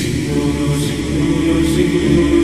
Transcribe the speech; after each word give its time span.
Singulo, 0.00 0.80
singulo. 0.80 2.39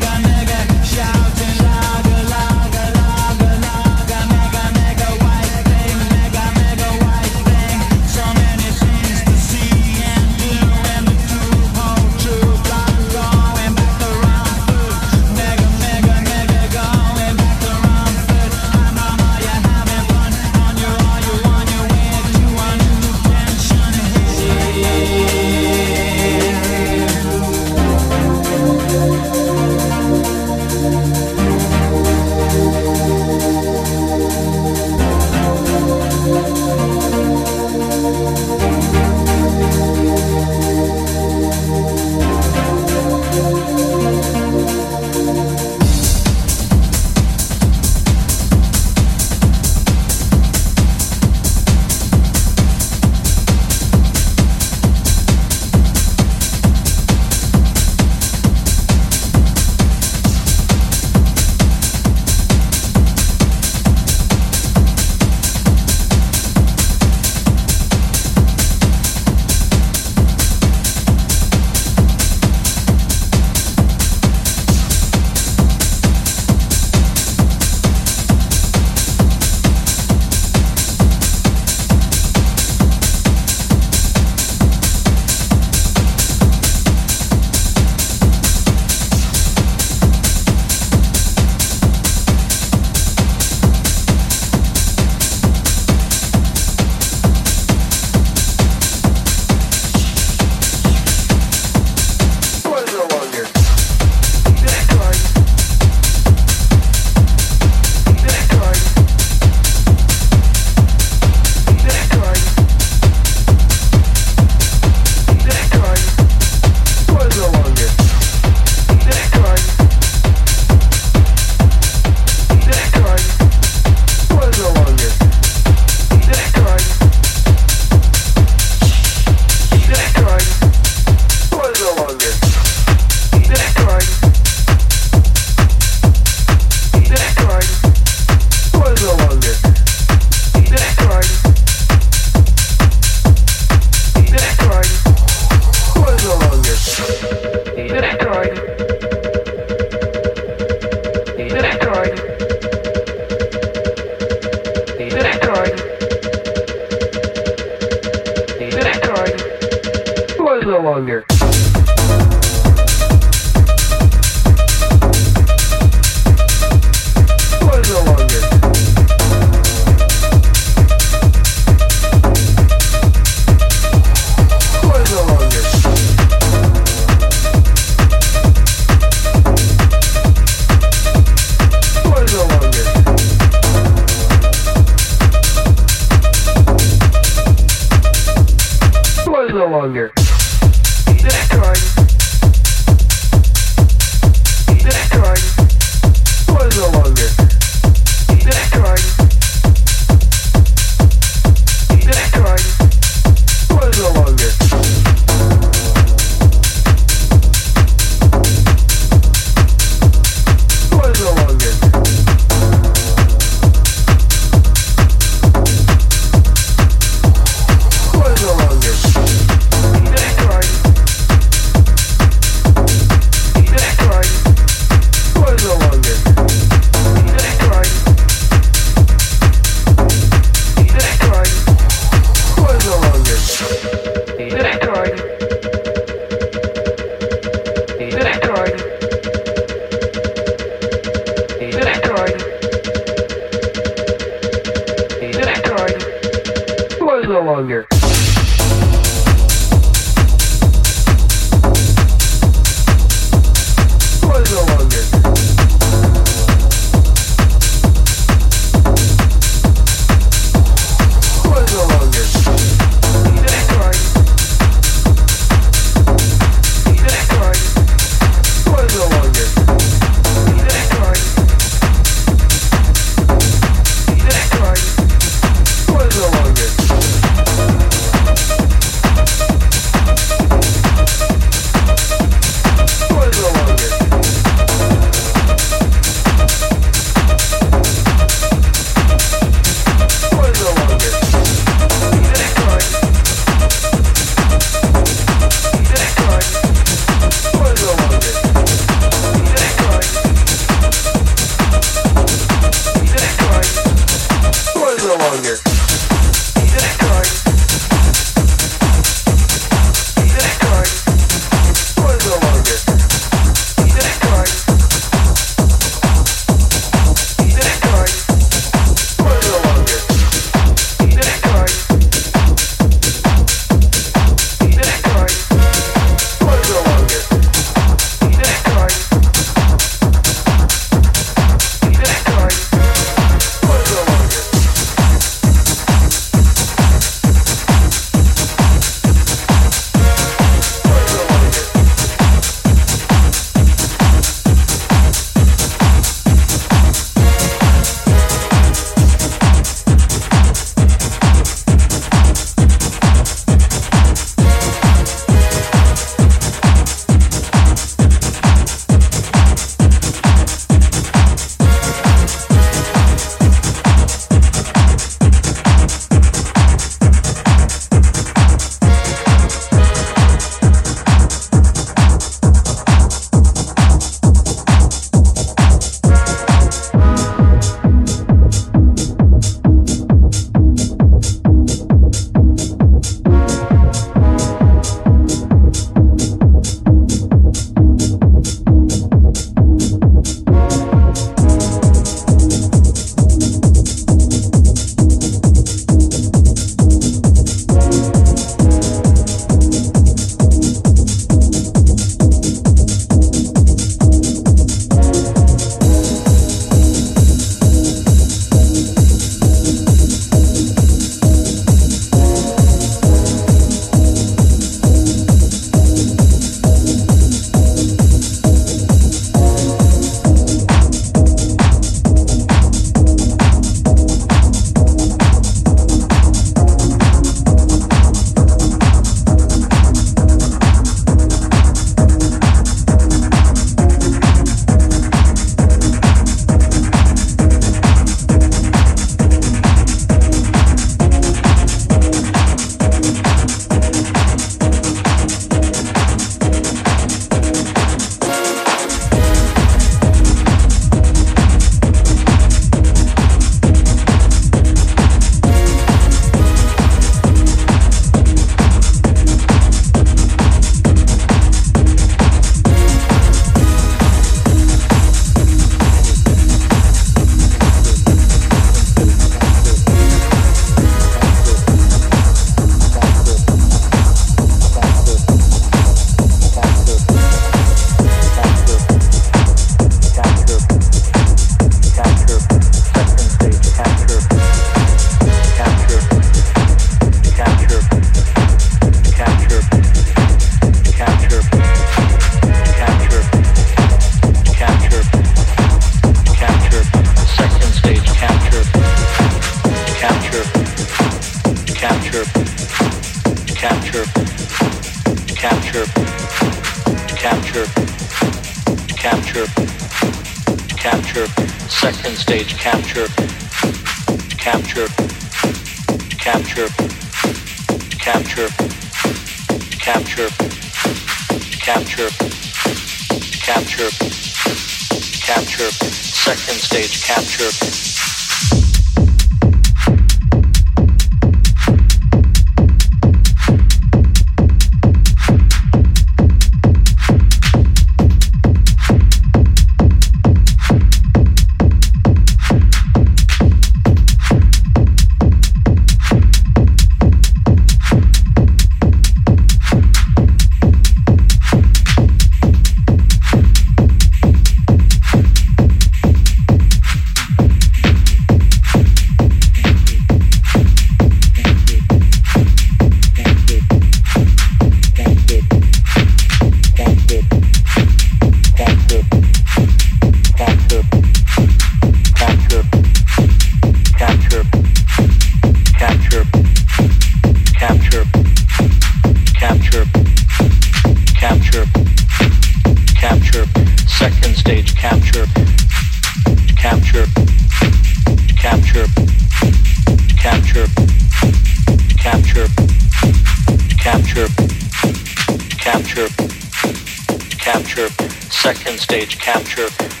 Stage 598.91 600.00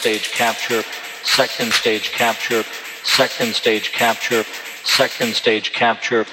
stage 0.00 0.32
capture, 0.32 0.82
second 1.24 1.70
stage 1.74 2.10
capture, 2.12 2.62
second 3.04 3.54
stage 3.54 3.92
capture, 3.92 4.44
second 4.82 5.34
stage 5.34 5.74
capture, 5.74 6.24